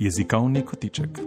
Jezikovni 0.00 0.62
kotiček. 0.64 1.18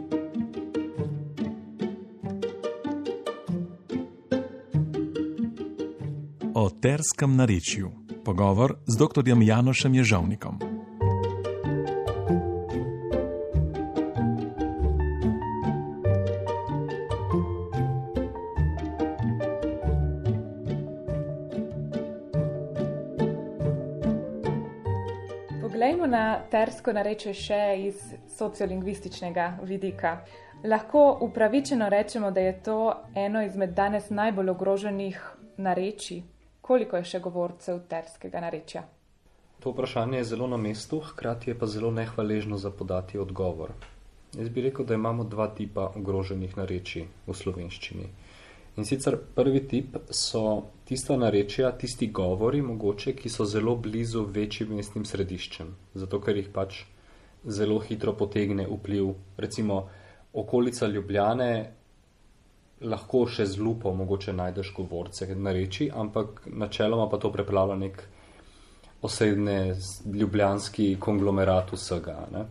O 6.55 6.69
terskem 6.69 7.35
narečju. 7.35 7.91
Pogovor 8.25 8.75
z 8.87 8.97
dr. 8.97 9.21
Janošem 9.41 9.93
Ježovnikom. 9.95 10.73
tersko 26.53 26.93
nareče 26.93 27.33
še 27.33 27.61
iz 27.87 28.01
sociolingvističnega 28.37 29.57
vidika. 29.63 30.17
Lahko 30.63 31.17
upravičeno 31.21 31.89
rečemo, 31.89 32.31
da 32.31 32.39
je 32.39 32.63
to 32.63 32.93
eno 33.15 33.43
izmed 33.43 33.73
danes 33.73 34.09
najbolj 34.09 34.49
ogroženih 34.49 35.21
narečij. 35.57 36.21
Koliko 36.61 36.97
je 36.97 37.03
še 37.03 37.19
govorcev 37.19 37.81
terskega 37.89 38.39
narečja? 38.39 38.83
To 39.59 39.71
vprašanje 39.71 40.17
je 40.17 40.23
zelo 40.23 40.47
na 40.47 40.57
mestu, 40.57 40.99
hkrati 40.99 41.51
je 41.51 41.57
pa 41.59 41.67
zelo 41.67 41.91
nehvaležno 41.91 42.57
za 42.57 42.71
podati 42.71 43.17
odgovor. 43.17 43.71
Jaz 44.33 44.49
bi 44.49 44.61
rekel, 44.61 44.85
da 44.85 44.93
imamo 44.93 45.23
dva 45.23 45.47
tipa 45.47 45.91
ogroženih 45.95 46.57
narečij 46.57 47.05
v 47.27 47.35
slovenščini. 47.35 48.07
In 48.75 48.85
sicer 48.89 49.17
prvi 49.35 49.61
tip 49.67 49.97
so 50.09 50.63
tista 50.89 51.17
narečja, 51.17 51.71
tisti 51.77 52.07
govori, 52.07 52.61
mogoče, 52.61 53.13
ki 53.13 53.29
so 53.29 53.45
zelo 53.45 53.75
blizu 53.75 54.23
večjim 54.25 54.73
mestnim 54.75 55.05
središčem, 55.05 55.69
zato 55.93 56.19
ker 56.19 56.39
jih 56.39 56.49
pač 56.55 56.79
zelo 57.45 57.79
hitro 57.79 58.13
potegne 58.13 58.67
vpliv. 58.67 59.13
Recimo 59.37 59.89
okolica 60.33 60.87
Ljubljane 60.87 61.51
lahko 62.81 63.25
še 63.27 63.45
z 63.45 63.61
lupo 63.63 63.93
mogoče 63.95 64.33
najdeš 64.33 64.73
govorce 64.75 65.27
nareči, 65.35 65.89
ampak 65.93 66.41
načeloma 66.47 67.09
pa 67.09 67.17
to 67.17 67.31
preplavlja 67.31 67.75
nek 67.75 68.01
osrednje 69.01 69.75
ljubljanski 70.13 70.97
konglomerat 70.99 71.71
vsega. 71.71 72.17
Ne? 72.31 72.45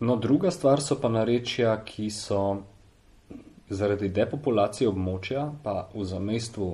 No, 0.00 0.16
druga 0.16 0.50
stvar 0.50 0.82
so 0.82 0.98
pa 1.00 1.08
narečja, 1.08 1.76
ki 1.86 2.10
so 2.10 2.42
Zaradi 3.72 4.10
depopulacije 4.12 4.88
območja, 4.90 5.46
pa 5.64 5.86
v 5.94 6.04
zamestvu 6.04 6.66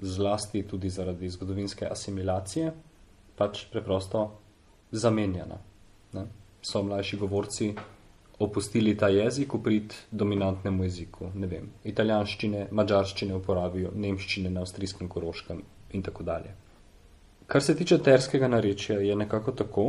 zlasti 0.00 0.64
tudi 0.66 0.90
zaradi 0.90 1.28
zgodovinske 1.30 1.86
asimilacije, 1.86 2.72
pač 3.38 3.62
preprosto 3.70 4.24
zamenjana. 4.90 5.60
Ne? 6.12 6.26
So 6.62 6.82
mlajši 6.82 7.16
govorci 7.16 7.74
opustili 8.38 8.96
ta 8.96 9.08
jezik 9.08 9.54
v 9.54 9.62
prid 9.62 9.94
dominantnemu 10.10 10.84
jeziku, 10.84 11.30
ne 11.34 11.46
vem, 11.46 11.70
italijanščine, 11.84 12.66
mađarščine 12.70 13.34
uporabijo, 13.34 13.92
nemščine 13.94 14.50
na 14.50 14.60
avstrijskem 14.60 15.08
koroškem 15.08 15.62
in 15.92 16.02
tako 16.02 16.22
dalje. 16.22 16.52
Kar 17.46 17.62
se 17.62 17.76
tiče 17.76 17.98
terskega 18.02 18.48
narečja, 18.48 18.98
je 19.00 19.16
nekako 19.16 19.52
tako, 19.52 19.86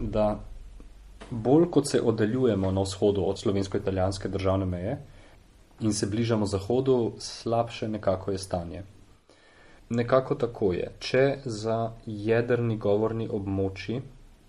da 0.00 0.40
bolj 1.30 1.70
kot 1.70 1.88
se 1.88 2.00
oddaljujemo 2.00 2.70
na 2.70 2.82
vzhodu 2.82 3.24
od 3.26 3.38
slovensko-italijanske 3.38 4.28
državne 4.28 4.66
meje, 4.66 4.98
in 5.80 5.92
se 5.92 6.06
bližamo 6.06 6.46
zahodu, 6.46 7.12
slabše 7.18 7.88
nekako 7.88 8.30
je 8.30 8.38
stanje. 8.38 8.82
Nekako 9.88 10.34
tako 10.34 10.72
je. 10.72 10.92
Če 10.98 11.38
za 11.44 11.92
jedrni 12.06 12.76
govorni 12.76 13.28
območji 13.28 14.02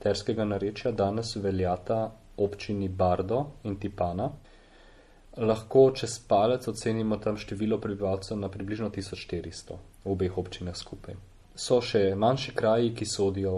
terskega 0.03 0.45
narečja 0.45 0.91
danes 0.91 1.35
veljata 1.35 2.11
občini 2.37 2.89
Bardo 2.89 3.45
in 3.63 3.77
Tipana, 3.79 4.31
lahko 5.37 5.91
čez 5.95 6.19
palec 6.27 6.67
ocenimo 6.67 7.17
tam 7.17 7.37
število 7.37 7.77
prebivalcev 7.81 8.37
na 8.37 8.49
približno 8.49 8.89
1400 8.89 9.77
v 10.03 10.11
obeh 10.11 10.37
občinah 10.37 10.75
skupaj. 10.75 11.15
So 11.55 11.81
še 11.83 12.15
manjši 12.15 12.53
kraji, 12.55 12.93
ki 12.95 13.05
sodijo 13.05 13.53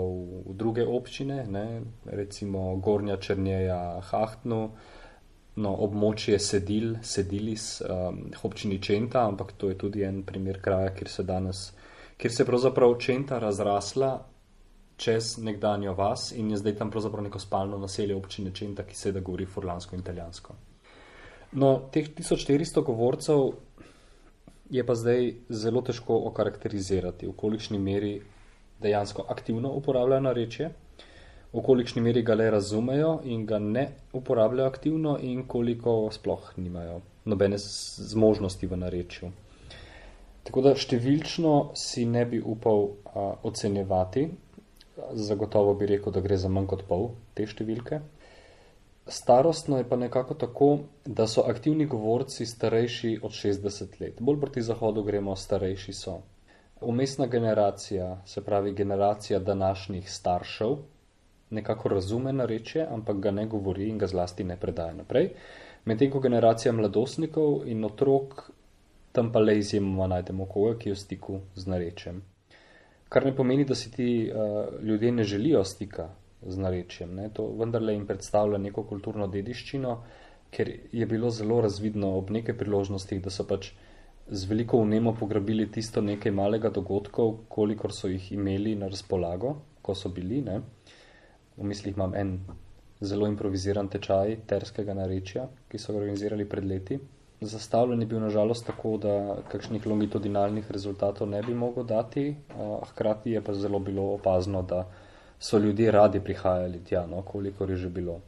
v 0.49 0.55
druge 0.57 0.85
občine, 0.85 1.45
ne? 1.45 1.81
recimo 2.05 2.75
Gornja 2.81 3.17
Črnjeja, 3.17 4.01
Hahtnu, 4.09 4.61
no, 5.55 5.71
območje 5.85 6.39
sedil, 6.41 6.97
sedilis, 7.05 7.67
um, 7.85 8.25
občini 8.43 8.79
Čenta, 8.81 9.23
ampak 9.29 9.53
to 9.57 9.69
je 9.69 9.77
tudi 9.77 10.03
en 10.03 10.23
primer 10.25 10.59
kraja, 10.61 10.89
kjer 10.97 11.09
se 11.09 11.23
danes, 11.23 11.67
kjer 12.17 12.33
se 12.33 12.45
pravzaprav 12.49 12.97
Čenta 12.99 13.39
razrasla 13.39 14.11
čez 15.03 15.37
nekdanjo 15.43 15.93
vas 15.97 16.31
in 16.31 16.51
je 16.51 16.59
zdaj 16.61 16.77
tam 16.79 16.91
pravzaprav 16.91 17.23
neko 17.25 17.39
spalno 17.39 17.77
naselje 17.77 18.15
občine 18.15 18.53
Čenta, 18.55 18.85
ki 18.87 18.95
se 18.95 19.11
da 19.11 19.19
govori 19.19 19.45
furlansko 19.45 19.95
in 19.95 20.01
italijansko. 20.01 20.55
No, 21.51 21.73
teh 21.91 22.07
1400 22.15 22.83
govorcev 22.85 23.43
je 24.69 24.85
pa 24.85 24.95
zdaj 24.95 25.33
zelo 25.49 25.81
težko 25.81 26.17
okarakterizirati, 26.29 27.27
v 27.27 27.35
kolikšni 27.37 27.79
meri 27.79 28.15
dejansko 28.81 29.25
aktivno 29.29 29.75
uporabljajo 29.77 30.23
narečje 30.29 30.71
v 31.53 31.61
kolikšni 31.61 32.01
meri 32.01 32.23
ga 32.25 32.33
le 32.35 32.49
razumejo 32.49 33.19
in 33.29 33.45
ga 33.45 33.59
ne 33.59 33.85
uporabljajo 34.13 34.69
aktivno, 34.69 35.17
in 35.21 35.45
koliko 35.47 36.09
sploh 36.11 36.53
nimajo 36.57 37.01
nobene 37.25 37.57
zmožnosti 37.57 38.67
v 38.67 38.77
narečju. 38.77 39.31
Tako 40.43 40.63
da 40.65 40.73
številčno 40.75 41.53
si 41.77 42.07
ne 42.09 42.25
bi 42.25 42.41
upal 42.41 42.89
a, 43.13 43.27
ocenjevati, 43.47 44.25
zagotovo 45.13 45.73
bi 45.73 45.85
rekel, 45.85 46.13
da 46.13 46.21
gre 46.21 46.37
za 46.37 46.49
manj 46.49 46.67
kot 46.69 46.85
pol 46.87 47.09
te 47.33 47.47
številke. 47.47 48.01
Starostno 49.07 49.77
je 49.77 49.87
pa 49.89 49.97
nekako 49.99 50.37
tako, 50.39 50.67
da 51.05 51.27
so 51.27 51.43
aktivni 51.49 51.85
govorci 51.91 52.45
starejši 52.45 53.17
od 53.23 53.35
60 53.35 53.99
let. 53.99 54.21
Bolj 54.21 54.39
proti 54.39 54.63
zahodu 54.63 55.03
gremo, 55.03 55.35
starejši 55.35 55.93
so. 55.93 56.21
Umestna 56.81 57.27
generacija, 57.27 58.21
se 58.25 58.43
pravi 58.43 58.73
generacija 58.73 59.39
današnjih 59.39 60.11
staršev, 60.11 60.77
nekako 61.49 61.89
razume 61.89 62.33
narečje, 62.33 62.87
ampak 62.89 63.19
ga 63.19 63.31
ne 63.31 63.45
govori 63.45 63.89
in 63.89 63.97
ga 63.97 64.07
zlasti 64.07 64.43
ne 64.43 64.57
predaja 64.59 64.93
naprej. 64.93 65.33
Medtem 65.85 66.11
ko 66.11 66.19
generacija 66.19 66.71
mladostnikov 66.71 67.67
in 67.67 67.83
otrok 67.85 68.49
tam 69.11 69.31
pa 69.31 69.39
le 69.39 69.57
izjemoma 69.59 70.07
najdemo 70.07 70.45
koga, 70.49 70.77
ki 70.79 70.89
je 70.89 70.93
v 70.93 70.99
stiku 70.99 71.39
z 71.55 71.69
narečjem. 71.69 72.21
Kar 73.13 73.25
ne 73.25 73.35
pomeni, 73.35 73.65
da 73.69 73.75
si 73.77 73.91
ti 73.93 74.07
uh, 74.25 74.81
ljudje 74.81 75.11
ne 75.11 75.23
želijo 75.23 75.63
stika 75.63 76.09
z 76.41 76.57
narečjem. 76.57 77.15
Ne? 77.15 77.29
To 77.33 77.47
vendarle 77.59 77.93
jim 77.93 78.07
predstavlja 78.09 78.57
neko 78.57 78.83
kulturno 78.89 79.27
dediščino, 79.27 79.97
ker 80.53 80.71
je 80.91 81.05
bilo 81.05 81.29
zelo 81.29 81.59
razvidno 81.61 82.15
ob 82.17 82.31
neke 82.33 82.55
priložnostih, 82.57 83.21
da 83.21 83.29
so 83.33 83.45
pač 83.49 83.71
z 84.27 84.49
veliko 84.49 84.79
vnemo 84.81 85.13
pograbili 85.19 85.69
tisto 85.71 86.01
nekaj 86.01 86.31
malega 86.31 86.69
dogodkov, 86.73 87.33
kolikor 87.49 87.93
so 87.93 88.09
jih 88.09 88.31
imeli 88.33 88.75
na 88.75 88.89
razpolago, 88.89 89.55
ko 89.81 89.95
so 89.95 90.09
bili. 90.09 90.41
Ne? 90.41 90.61
V 91.57 91.69
mislih 91.69 91.97
imam 91.97 92.15
en 92.15 92.37
zelo 93.03 93.27
improviziran 93.27 93.89
tečaj 93.93 94.39
terskega 94.47 94.95
narečja, 94.97 95.49
ki 95.69 95.77
so 95.77 95.93
ga 95.93 96.01
organizirali 96.01 96.49
pred 96.49 96.65
leti. 96.65 96.99
Zastavljen 97.45 98.01
je 98.01 98.05
bil 98.07 98.19
nažalost 98.19 98.65
tako, 98.67 98.97
da 98.97 99.37
kakšnih 99.51 99.85
longitudinalnih 99.87 100.71
rezultatov 100.71 101.29
ne 101.29 101.41
bi 101.41 101.53
mogel 101.53 101.83
dati, 101.83 102.35
hkrati 102.89 103.31
je 103.31 103.41
pa 103.41 103.53
zelo 103.53 103.79
bilo 103.79 104.13
opazno, 104.13 104.61
da 104.61 104.85
so 105.39 105.57
ljudje 105.57 105.91
radi 105.91 106.19
prihajali 106.19 106.83
tja, 106.83 107.07
no, 107.07 107.21
koliko 107.21 107.63
je 107.63 107.75
že 107.75 107.89
bilo. 107.89 108.19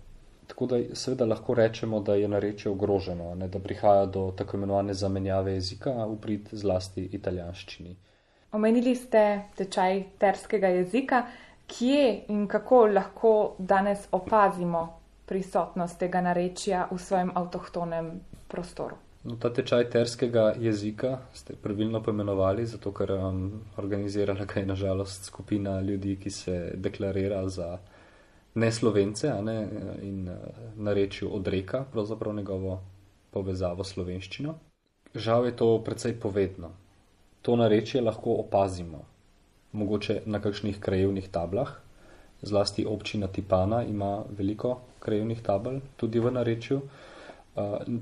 Tako 0.47 0.65
da 0.65 0.79
seveda 0.93 1.25
lahko 1.25 1.53
rečemo, 1.53 1.99
da 1.99 2.15
je 2.15 2.27
narečje 2.27 2.71
ogroženo, 2.71 3.35
ne, 3.35 3.47
da 3.47 3.59
prihaja 3.59 4.05
do 4.05 4.33
tako 4.37 4.57
imenovane 4.57 4.93
zamenjave 4.93 5.53
jezika 5.53 6.05
v 6.05 6.17
prid 6.21 6.49
zlasti 6.51 7.09
italijanščini. 7.11 7.95
Omenili 8.51 8.95
ste 8.95 9.41
tečaj 9.55 10.03
terskega 10.17 10.67
jezika 10.67 11.25
kje 11.67 12.25
in 12.27 12.47
kako 12.47 12.85
lahko 12.85 13.55
danes 13.59 14.07
opazimo 14.11 14.99
prisotnost 15.25 15.99
tega 15.99 16.21
narečja 16.21 16.87
v 16.91 16.99
svojem 16.99 17.31
avtohtonem 17.35 18.11
prostoru. 18.47 18.95
No, 19.25 19.35
ta 19.41 19.49
tečaj 19.49 19.87
terskega 19.89 20.53
jezika 20.61 21.17
ste 21.33 21.55
pravilno 21.57 22.01
poimenovali, 22.03 22.65
zato 22.65 22.91
ker 22.93 23.11
um, 23.11 23.39
organizirala 23.81 24.45
ga 24.45 24.59
je 24.59 24.65
nažalost 24.65 25.25
skupina 25.25 25.79
ljudi, 25.81 26.15
ki 26.21 26.29
se 26.29 26.71
deklarira 26.75 27.41
za 27.49 27.79
neslovence 28.55 29.33
ne, 29.41 29.57
in 30.01 30.29
uh, 30.29 30.37
narečju 30.77 31.33
odreka 31.35 31.85
pravzaprav 31.91 32.35
njegovo 32.35 32.79
povezavo 33.31 33.83
s 33.83 33.95
slovenščino. 33.95 34.53
Žal 35.15 35.45
je 35.45 35.55
to 35.55 35.71
precej 35.83 36.19
povedno. 36.19 36.71
To 37.41 37.55
narečje 37.55 38.01
lahko 38.01 38.37
opazimo 38.45 39.05
mogoče 39.75 40.21
na 40.25 40.39
kakšnih 40.39 40.79
krajevnih 40.79 41.27
tablah. 41.31 41.73
Zlasti 42.41 42.85
občina 42.85 43.27
Tipana 43.27 43.83
ima 43.83 44.23
veliko 44.37 44.79
krajevnih 44.99 45.41
tabel, 45.41 45.79
tudi 45.97 46.19
v 46.19 46.31
narečju. 46.31 46.81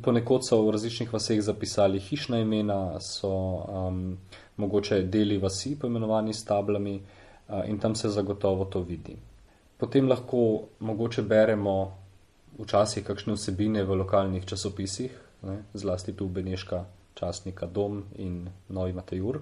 Ponekod 0.02 0.42
so 0.48 0.58
v 0.66 0.72
različnih 0.74 1.12
vaseh 1.14 1.42
zapisali 1.42 2.00
hišna 2.00 2.40
imena, 2.42 3.00
so 3.00 3.30
um, 3.30 4.18
mogoče 4.58 5.04
deli 5.04 5.38
vasi 5.38 5.76
poimenovani 5.80 6.34
s 6.34 6.46
tablami 6.46 6.96
uh, 6.96 7.62
in 7.70 7.78
tam 7.80 7.96
se 7.96 8.10
zagotovo 8.10 8.66
to 8.66 8.82
vidi. 8.82 9.16
Potem 9.78 10.10
lahko 10.10 10.64
mogoče 10.80 11.22
beremo 11.22 11.76
včasih 12.60 13.06
kakšne 13.06 13.38
vsebine 13.38 13.84
v 13.84 14.02
lokalnih 14.02 14.46
časopisih, 14.46 15.22
ne, 15.44 15.62
zlasti 15.74 16.18
tu 16.18 16.28
Beneška 16.28 16.86
časnika 17.14 17.66
Dom 17.66 18.04
in 18.16 18.50
Novi 18.70 18.94
Matejur. 18.94 19.42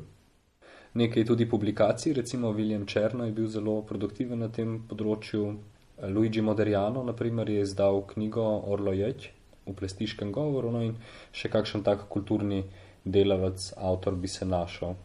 Nekaj 0.94 1.26
tudi 1.26 1.50
publikacij, 1.50 2.14
recimo 2.14 2.52
William 2.52 2.86
Černo 2.86 3.26
je 3.26 3.32
bil 3.32 3.48
zelo 3.48 3.82
produktiven 3.82 4.40
na 4.40 4.50
tem 4.50 4.82
področju. 4.90 5.56
Luigi 6.02 6.42
Moderiano, 6.42 7.04
naprimer, 7.04 7.50
je 7.50 7.62
izdal 7.62 8.02
knjigo 8.08 8.44
Orlo 8.68 8.92
Ječ 8.92 9.32
v 9.72 9.80
plestiškem 9.80 10.32
govoru, 10.32 10.72
no 10.72 10.84
in 10.86 10.96
še 11.32 11.50
kakšen 11.50 11.84
tak 11.84 12.08
kulturni 12.12 12.64
delavec, 13.06 13.72
avtor 13.78 14.16
bi 14.16 14.28
se 14.28 14.46
našel. 14.46 14.96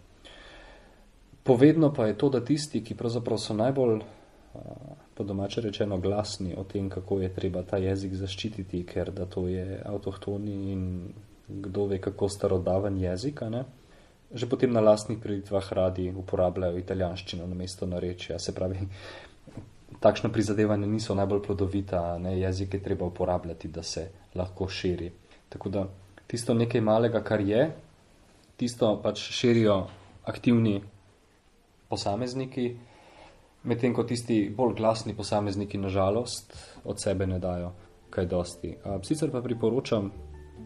Povedno 1.47 1.93
pa 1.95 2.07
je 2.07 2.19
to, 2.19 2.29
da 2.29 2.43
tisti, 2.45 2.83
ki 2.83 2.99
pravzaprav 2.99 3.39
so 3.39 3.55
najbolj, 3.55 4.03
po 5.15 5.25
domače 5.25 5.61
rečeno, 5.61 5.99
glasni 5.99 6.55
o 6.57 6.65
tem, 6.65 6.91
kako 6.91 7.21
je 7.21 7.35
treba 7.35 7.63
ta 7.63 7.79
jezik 7.81 8.15
zaščititi, 8.15 8.83
ker 8.85 9.13
da 9.13 9.27
to 9.27 9.47
je 9.49 9.81
avtohtoni 9.85 10.57
in 10.73 10.83
kdo 11.49 11.87
ve, 11.87 12.01
kako 12.03 12.29
starodaven 12.29 12.99
jezik, 13.01 13.41
ne? 13.51 13.65
že 14.35 14.49
potem 14.51 14.73
na 14.73 14.83
lastnih 14.83 15.19
preditvah 15.23 15.73
radi 15.73 16.11
uporabljajo 16.11 16.81
italijanščino 16.83 17.47
na 17.47 17.55
mesto 17.55 17.87
narečja. 17.87 18.41
Se 18.43 18.55
pravi, 18.55 18.89
takšno 20.03 20.33
prizadevanje 20.35 20.87
niso 20.87 21.15
najbolj 21.15 21.43
plodovita, 21.47 22.19
ne? 22.19 22.35
jezik 22.41 22.75
je 22.75 22.83
treba 22.83 23.07
uporabljati, 23.07 23.69
da 23.69 23.83
se 23.83 24.09
lahko 24.37 24.69
širi. 24.69 25.11
Tako 25.49 25.69
da 25.69 25.87
tisto 26.27 26.55
nekaj 26.55 26.81
malega, 26.81 27.23
kar 27.25 27.41
je, 27.41 27.71
tisto 28.57 28.93
pač 29.03 29.23
širijo 29.37 29.87
aktivni 30.27 30.81
posamezniki, 31.89 32.71
medtem 33.67 33.95
ko 33.95 34.05
tisti 34.05 34.47
bolj 34.57 34.75
glasni 34.79 35.15
posamezniki, 35.17 35.79
nažalost, 35.79 36.57
od 36.85 37.03
sebe 37.03 37.27
ne 37.27 37.39
dajo 37.39 37.73
kaj 38.11 38.27
dosti. 38.27 38.77
Sicer 39.03 39.31
pa 39.31 39.43
priporočam 39.43 40.11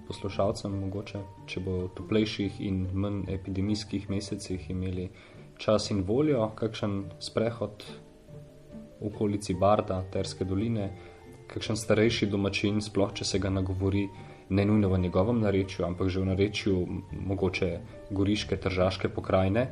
poslušalcem, 0.09 0.75
mogoče, 0.85 1.21
če 1.51 1.63
bo 1.65 1.77
v 1.85 1.91
toplejših 1.99 2.61
in 2.67 2.85
manj 2.95 3.25
epidemijskih 3.35 4.09
mesecih 4.11 4.71
imeli 4.71 5.09
čas 5.61 5.91
in 5.91 6.05
voljo, 6.09 6.51
kakšen 6.57 7.03
sprehod 7.21 7.85
v 9.01 9.09
okolici 9.09 9.55
Barda, 9.55 10.03
Terske 10.13 10.45
doline, 10.45 10.91
kakšen 11.51 11.77
starejši 11.77 12.31
domačin, 12.31 12.81
sploh 12.85 13.13
če 13.15 13.27
se 13.27 13.39
ga 13.43 13.51
nagovori, 13.51 14.07
ne 14.51 14.65
nujno 14.67 14.91
v 14.91 14.99
njegovem 14.99 15.41
narečju, 15.43 15.87
ampak 15.87 16.09
že 16.09 16.21
v 16.21 16.31
narečju 16.33 16.77
mogoče 17.33 17.71
goriške, 18.11 18.57
tržaške 18.57 19.09
pokrajine, 19.09 19.67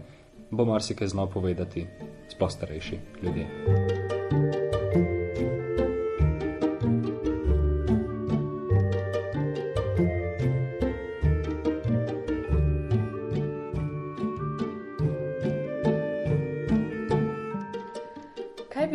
bo 0.50 0.64
marsikaj 0.64 1.14
znal 1.14 1.30
povedati, 1.30 1.86
sploh 2.34 2.52
starejši 2.52 3.00
ljudje. 3.22 3.97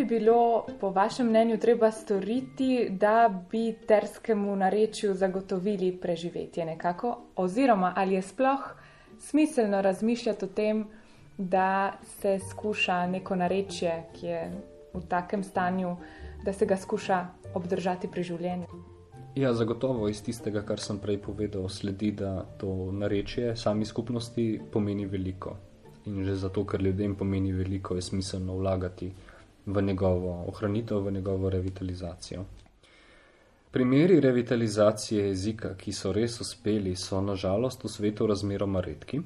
Bilo 0.05 0.65
po 0.79 0.89
vašem 0.89 1.27
mnenju 1.27 1.57
treba 1.57 1.91
storiti, 1.91 2.87
da 2.89 3.43
bi 3.51 3.75
terskemu 3.87 4.55
narečju 4.55 5.13
zagotovili 5.13 5.91
preživetje 6.01 6.65
nekako? 6.65 7.17
Oziroma, 7.35 7.93
ali 7.95 8.13
je 8.13 8.21
sploh 8.21 8.75
smiselno 9.19 9.81
razmišljati 9.81 10.45
o 10.45 10.47
tem, 10.47 10.85
da 11.37 11.93
se 12.03 12.39
skuša 12.49 13.07
neko 13.07 13.35
narečje, 13.35 14.03
ki 14.13 14.25
je 14.25 14.51
v 14.93 15.01
takem 15.09 15.43
stanju, 15.43 15.95
da 16.45 16.53
se 16.53 16.65
ga 16.65 16.77
skuša 16.77 17.27
obdržati 17.53 18.07
pri 18.11 18.23
življenju? 18.23 18.67
Ja, 19.35 19.53
zagotovo 19.53 20.07
iz 20.09 20.21
tistega, 20.23 20.61
kar 20.61 20.79
sem 20.79 20.99
prej 21.01 21.17
povedal, 21.17 21.69
sledi, 21.69 22.11
da 22.11 22.45
to 22.57 22.91
narečje 22.91 23.55
sami 23.57 23.85
skupnosti 23.85 24.61
pomeni 24.71 25.05
veliko. 25.05 25.55
In 26.05 26.23
že 26.25 26.35
zato, 26.35 26.65
ker 26.65 26.81
ljudem 26.81 27.15
pomeni 27.15 27.53
veliko, 27.53 27.95
je 27.95 28.01
smiselno 28.01 28.57
vlagati 28.57 29.09
v 29.65 29.81
njegovo 29.81 30.45
ohranitev, 30.47 31.05
v 31.05 31.11
njegovo 31.11 31.49
revitalizacijo. 31.49 32.45
Primeri 33.71 34.19
revitalizacije 34.19 35.27
jezika, 35.27 35.73
ki 35.75 35.91
so 35.91 36.11
res 36.13 36.41
uspeli, 36.41 36.95
so 36.95 37.21
nažalost 37.21 37.83
v 37.83 37.89
svetu 37.89 38.27
razmeroma 38.27 38.81
redki, 38.81 39.21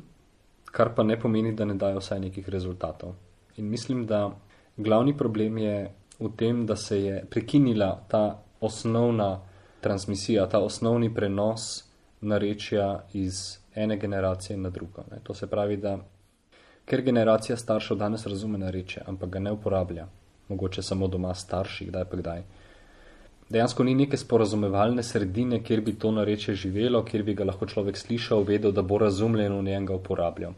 kar 0.72 0.94
pa 0.96 1.04
ne 1.04 1.20
pomeni, 1.20 1.52
da 1.52 1.66
ne 1.66 1.74
dajo 1.76 2.00
vsaj 2.00 2.20
nekih 2.20 2.50
rezultatov. 2.50 3.16
In 3.58 3.70
mislim, 3.70 4.06
da 4.06 4.30
glavni 4.78 5.18
problem 5.18 5.58
je 5.58 5.92
v 6.20 6.30
tem, 6.38 6.66
da 6.66 6.76
se 6.76 7.02
je 7.04 7.26
prekinila 7.30 8.04
ta 8.08 8.44
osnovna 8.62 9.40
transmisija, 9.82 10.48
ta 10.50 10.60
osnovni 10.60 11.14
prenos 11.14 11.84
narečja 12.22 13.04
iz 13.14 13.58
ene 13.76 13.98
generacije 13.98 14.58
na 14.58 14.70
drugo. 14.70 15.04
Ne. 15.12 15.20
To 15.24 15.34
se 15.34 15.48
pravi, 15.48 15.78
da 15.78 15.98
ker 16.86 17.02
generacija 17.02 17.58
staršev 17.58 17.98
danes 17.98 18.26
razume 18.26 18.58
narečje, 18.58 19.04
ampak 19.06 19.30
ga 19.30 19.40
ne 19.40 19.52
uporablja, 19.52 20.08
mogoče 20.50 20.82
samo 20.82 21.08
doma 21.08 21.34
starši, 21.36 21.86
kdaj 21.86 22.06
pa 22.06 22.18
kdaj. 22.18 22.44
Dejansko 23.50 23.84
ni 23.84 23.96
neke 23.96 24.18
sporazumevalne 24.18 25.04
sredine, 25.04 25.62
kjer 25.64 25.82
bi 25.82 25.94
to 25.96 26.12
nareče 26.12 26.56
živelo, 26.56 27.04
kjer 27.04 27.24
bi 27.24 27.34
ga 27.34 27.46
lahko 27.48 27.66
človek 27.66 27.98
slišal, 27.98 28.44
vedel, 28.44 28.72
da 28.72 28.82
bo 28.82 28.98
razumljen 28.98 29.54
in 29.54 29.66
njega 29.66 29.96
uporabljal. 29.96 30.54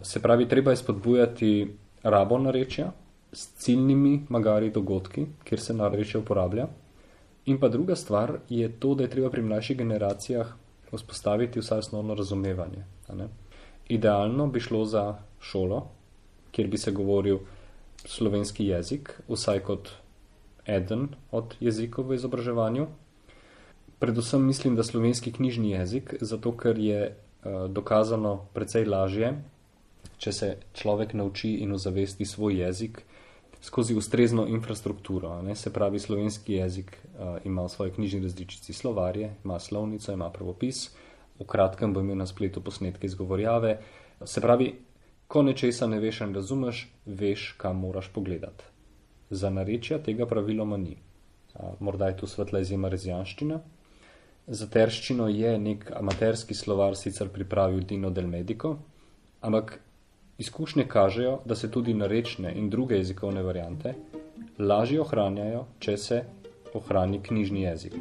Se 0.00 0.20
pravi, 0.22 0.48
treba 0.48 0.70
je 0.70 0.76
spodbujati 0.76 1.50
rabo 2.02 2.38
narečja 2.38 2.90
s 3.32 3.48
ciljnimi 3.64 4.26
magari 4.28 4.70
dogodki, 4.70 5.26
kjer 5.44 5.60
se 5.60 5.74
narečje 5.74 6.20
uporablja. 6.20 6.66
In 7.46 7.60
pa 7.60 7.68
druga 7.68 7.96
stvar 7.96 8.38
je 8.48 8.68
to, 8.80 8.94
da 8.94 9.04
je 9.04 9.10
treba 9.10 9.30
pri 9.30 9.42
mlajših 9.42 9.78
generacijah 9.78 10.52
vzpostaviti 10.92 11.60
vsaj 11.60 11.78
osnovno 11.78 12.14
razumevanje. 12.14 12.84
Idealno 13.88 14.46
bi 14.46 14.60
šlo 14.60 14.84
za 14.84 15.14
šolo, 15.40 15.88
kjer 16.50 16.68
bi 16.68 16.78
se 16.78 16.92
govoril 16.92 17.38
slovenski 18.04 18.66
jezik, 18.66 19.14
vsaj 19.28 19.60
kot 19.60 19.90
eden 20.66 21.08
od 21.32 21.56
jezikov 21.60 22.08
v 22.08 22.18
izobraževanju. 22.18 22.86
Predvsem 23.98 24.46
mislim, 24.46 24.76
da 24.76 24.84
slovenski 24.84 25.32
knjižni 25.32 25.70
jezik, 25.70 26.14
zato 26.20 26.52
ker 26.56 26.78
je 26.78 27.00
uh, 27.08 27.66
dokazano 27.70 28.46
precej 28.52 28.84
lažje, 28.84 29.34
če 30.18 30.32
se 30.32 30.48
človek 30.72 31.14
nauči 31.14 31.54
in 31.64 31.72
ozavesti 31.72 32.24
svoj 32.24 32.60
jezik 32.60 33.02
skozi 33.64 33.94
ustrezno 33.96 34.46
infrastrukturo. 34.46 35.42
Ne? 35.42 35.54
Se 35.56 35.72
pravi, 35.72 35.98
slovenski 35.98 36.60
jezik 36.60 36.92
uh, 36.92 37.38
ima 37.44 37.64
v 37.64 37.72
svoji 37.72 37.92
knjižni 37.96 38.20
različici 38.22 38.72
slovarje, 38.72 39.34
ima 39.44 39.58
slovnico, 39.58 40.12
ima 40.12 40.28
pravopis, 40.30 40.90
v 41.40 41.46
kratkem 41.48 41.94
bo 41.94 42.00
imel 42.00 42.16
na 42.16 42.26
spletu 42.26 42.60
posnetke 42.60 43.06
izgovorjave. 43.06 43.78
Se 44.24 44.40
pravi, 44.40 44.74
Ko 45.28 45.42
nečesa 45.42 45.86
ne 45.86 46.00
veš 46.00 46.20
in 46.20 46.34
razumeš, 46.34 46.88
veš, 47.06 47.54
kam 47.58 47.80
moraš 47.80 48.08
pogledati. 48.12 48.64
Za 49.30 49.50
narečja 49.50 49.98
tega 49.98 50.26
praviloma 50.26 50.76
ni. 50.76 50.96
Morda 51.80 52.10
je 52.10 52.16
tu 52.16 52.26
svetla 52.26 52.60
izjema 52.60 52.88
rezijanščina. 52.88 53.60
Za 54.46 54.66
terščino 54.68 55.28
je 55.28 55.58
nek 55.58 55.90
amaterski 55.96 56.54
slovar 56.54 56.96
sicer 56.96 57.30
pripravil 57.32 57.80
Dino 57.88 58.10
del 58.10 58.26
Medico, 58.28 58.76
ampak 59.40 59.78
izkušnje 60.38 60.84
kažejo, 60.88 61.38
da 61.44 61.56
se 61.56 61.70
tudi 61.70 61.94
narečne 61.94 62.52
in 62.58 62.68
druge 62.70 62.96
jezikovne 62.96 63.42
variante 63.42 63.94
lažje 64.58 65.00
ohranjajo, 65.00 65.64
če 65.78 65.96
se 65.96 66.20
ohrani 66.74 67.22
knjižni 67.22 67.62
jezik. 67.62 67.94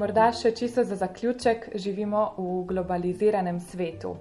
Morda 0.00 0.30
še 0.32 0.54
čisto 0.56 0.84
za 0.84 0.96
zaključek, 0.96 1.68
živimo 1.74 2.22
v 2.38 2.64
globaliziranem 2.72 3.60
svetu. 3.60 4.14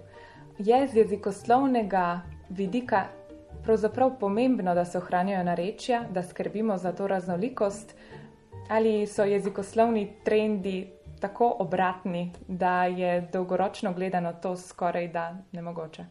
Je 0.57 0.87
z 0.87 0.95
jezikoslovnega 0.95 2.21
vidika 2.49 3.05
pravzaprav 3.63 4.17
pomembno, 4.19 4.75
da 4.75 4.85
se 4.85 4.97
ohranjajo 4.97 5.43
narečja, 5.43 6.01
da 6.11 6.23
skrbimo 6.23 6.77
za 6.77 6.91
to 6.91 7.07
raznolikost, 7.07 7.95
ali 8.69 9.07
so 9.07 9.23
jezikoslovni 9.23 10.09
trendi 10.23 10.89
tako 11.19 11.55
obratni, 11.59 12.31
da 12.47 12.83
je 12.85 13.29
dolgoročno 13.33 13.93
gledano 13.93 14.33
to 14.41 14.55
skoraj 14.57 15.07
da 15.07 15.37
nemogoče? 15.51 16.05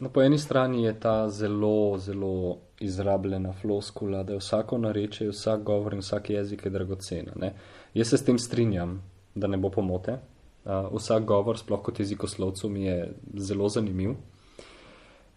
No, 0.00 0.08
po 0.08 0.22
eni 0.22 0.38
strani 0.38 0.84
je 0.84 1.00
ta 1.00 1.28
zelo, 1.28 1.98
zelo 1.98 2.58
izrabljena 2.80 3.52
floskula, 3.52 4.22
da 4.22 4.32
je 4.32 4.38
vsako 4.38 4.78
nareče, 4.78 5.28
vsak 5.28 5.62
govor 5.62 5.94
in 5.94 6.00
vsak 6.00 6.30
jezik 6.30 6.64
je 6.64 6.70
dragocena. 6.70 7.32
Ne? 7.36 7.52
Jaz 7.94 8.08
se 8.08 8.18
s 8.18 8.24
tem 8.24 8.38
strinjam, 8.38 9.02
da 9.34 9.46
ne 9.46 9.56
bo 9.56 9.70
pomote. 9.70 10.18
Uh, 10.64 10.86
vsak 10.94 11.24
govor, 11.24 11.58
sploh 11.58 11.82
kot 11.82 11.98
jezikoslovcu, 12.00 12.68
mi 12.68 12.84
je 12.86 13.12
zelo 13.36 13.68
zanimiv. 13.68 14.14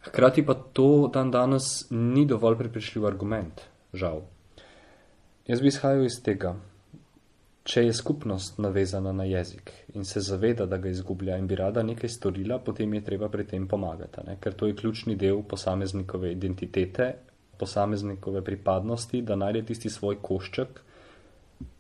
Hkrati 0.06 0.46
pa 0.46 0.54
to 0.54 1.10
dan 1.14 1.32
danes 1.32 1.88
ni 1.90 2.26
dovolj 2.26 2.58
pripričljiv 2.58 3.08
argument, 3.08 3.62
žal. 3.94 4.22
Jaz 5.48 5.62
bi 5.62 5.68
izhajal 5.68 6.06
iz 6.06 6.22
tega. 6.24 6.54
Če 7.66 7.82
je 7.88 7.94
skupnost 7.98 8.60
navezana 8.62 9.12
na 9.12 9.26
jezik 9.26 9.72
in 9.98 10.06
se 10.06 10.22
zaveda, 10.22 10.68
da 10.70 10.78
ga 10.78 10.90
izgublja 10.90 11.40
in 11.42 11.48
bi 11.50 11.58
rada 11.58 11.82
nekaj 11.84 12.10
storila, 12.14 12.60
potem 12.62 12.94
je 12.94 13.02
treba 13.04 13.30
pri 13.30 13.48
tem 13.50 13.66
pomagati, 13.68 14.22
ne? 14.28 14.38
ker 14.40 14.54
to 14.54 14.70
je 14.70 14.76
ključni 14.78 15.16
del 15.18 15.42
posameznikove 15.42 16.32
identitete, 16.32 17.08
posameznikove 17.58 18.44
pripadnosti, 18.46 19.22
da 19.22 19.36
najde 19.36 19.64
tisti 19.66 19.90
svoj 19.90 20.20
košček 20.22 20.85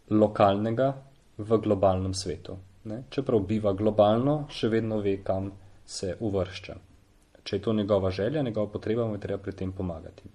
lokalnega 0.09 0.93
v 1.37 1.57
globalnem 1.57 2.13
svetu. 2.13 2.57
Ne? 2.85 3.03
Čeprav 3.09 3.41
biva 3.47 3.73
globalno, 3.73 4.45
še 4.49 4.69
vedno 4.69 4.99
ve, 5.01 5.17
kam 5.23 5.51
se 5.85 6.15
uvršča. 6.19 6.75
Če 7.43 7.55
je 7.55 7.61
to 7.61 7.73
njegova 7.73 8.11
želja, 8.11 8.41
njegova 8.41 8.71
potreba, 8.71 9.05
mu 9.07 9.17
je 9.17 9.23
treba 9.25 9.41
pri 9.41 9.53
tem 9.53 9.71
pomagati. 9.71 10.29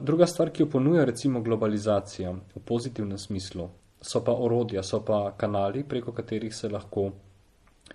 Druga 0.00 0.26
stvar, 0.26 0.50
ki 0.50 0.62
jo 0.62 0.70
ponuja 0.70 1.04
recimo 1.04 1.40
globalizacija 1.42 2.32
v 2.32 2.60
pozitivnem 2.64 3.18
smislu, 3.18 3.68
so 4.00 4.20
pa 4.24 4.32
orodja, 4.32 4.82
so 4.82 5.00
pa 5.04 5.32
kanali, 5.36 5.82
preko 5.88 6.12
katerih 6.12 6.54
se 6.54 6.68
lahko 6.68 7.08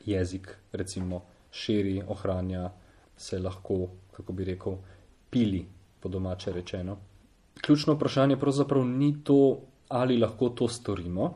jezik 0.05 0.49
recimo 0.71 1.21
širi, 1.51 2.01
ohranja, 2.07 2.69
se 3.17 3.39
lahko, 3.39 3.87
kako 4.11 4.33
bi 4.33 4.45
rekel, 4.45 4.75
pili, 5.29 5.65
po 5.99 6.09
domače 6.09 6.51
rečeno. 6.51 6.97
Ključno 7.61 7.93
vprašanje 7.93 8.37
pravzaprav 8.37 8.85
ni 8.85 9.13
to, 9.23 9.59
ali 9.89 10.17
lahko 10.17 10.49
to 10.49 10.67
storimo, 10.67 11.29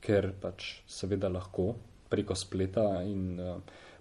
ker 0.00 0.32
pač 0.40 0.82
seveda 0.88 1.28
lahko 1.28 1.74
preko 2.10 2.34
spleta 2.34 3.02
in 3.04 3.40
uh, 3.40 3.56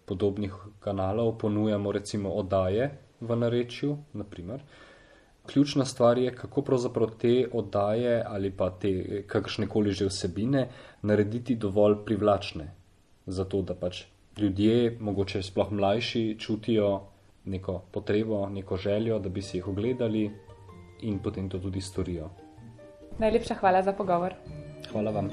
podobnih 0.06 0.54
kanalov 0.80 1.38
ponujamo 1.38 1.92
recimo 1.92 2.32
oddaje 2.36 2.90
v 3.22 3.36
narečju, 3.36 3.98
naprimer. 4.14 4.64
Ključna 5.46 5.86
stvar 5.86 6.18
je, 6.18 6.34
kako 6.36 6.62
pravzaprav 6.62 7.16
te 7.22 7.48
oddaje 7.54 8.24
ali 8.28 8.52
pa 8.52 8.70
te 8.70 9.24
kakršnekoli 9.28 9.92
že 9.92 10.06
vsebine 10.06 10.68
narediti 11.02 11.56
dovolj 11.56 11.96
privlačne, 12.06 12.68
zato 13.26 13.62
da 13.62 13.76
pač 13.76 14.04
ljudje, 14.38 14.98
mogoče 15.00 15.42
sploh 15.44 15.72
mlajši, 15.72 16.36
čutijo 16.40 17.02
neko 17.46 17.82
potrebo, 17.92 18.50
neko 18.50 18.78
željo, 18.78 19.20
da 19.20 19.30
bi 19.30 19.42
si 19.42 19.58
jih 19.58 19.68
ogledali 19.68 20.32
in 21.02 21.20
potem 21.20 21.50
to 21.50 21.60
tudi 21.60 21.82
storijo. 21.82 22.30
Najlepša 23.22 23.56
hvala 23.56 23.84
za 23.84 23.94
pogovor. 23.94 24.34
Hvala 24.92 25.12
vam. 25.12 25.30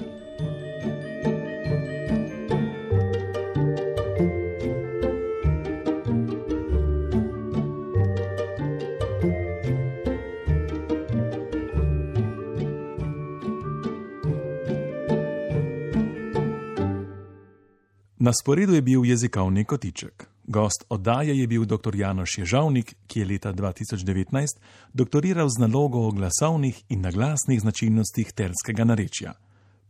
Na 18.18 18.32
sporedu 18.32 18.74
je 18.74 18.82
bil 18.82 19.04
jezikovni 19.04 19.64
kotiček. 19.64 20.37
Gost 20.48 20.84
oddaje 20.88 21.38
je 21.38 21.46
bil 21.46 21.64
dr. 21.64 21.96
Janoš 21.96 22.38
Ježavnik, 22.38 22.94
ki 23.06 23.20
je 23.20 23.26
leta 23.26 23.52
2019 23.52 24.56
doktoriral 24.92 25.48
z 25.48 25.60
nalogo 25.60 26.06
o 26.06 26.10
glasovnih 26.10 26.84
in 26.88 27.04
naglasnih 27.04 27.60
značilnostih 27.60 28.32
terskega 28.32 28.84
narečja. 28.84 29.34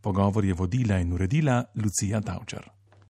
Pogovor 0.01 0.45
je 0.45 0.53
vodila 0.53 0.99
in 0.99 1.13
uredila 1.13 1.63
Lucija 1.75 2.21
Tavčar. 2.21 2.78